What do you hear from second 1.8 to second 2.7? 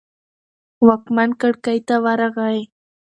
ته ورغی.